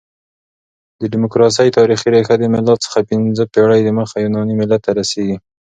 [0.99, 5.37] د ډیموکراسۍ تاریخي ریښه د مېلاد څخه پنځه پېړۍ دمخه يوناني ملت ته رسیږي.